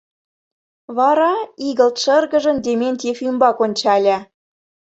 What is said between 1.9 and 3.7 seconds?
шыргыжын, Дементьев ӱмбак